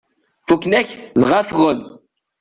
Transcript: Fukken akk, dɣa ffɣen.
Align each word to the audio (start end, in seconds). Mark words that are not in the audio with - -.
Fukken 0.47 0.73
akk, 0.79 0.89
dɣa 1.21 1.41
ffɣen. 1.49 1.79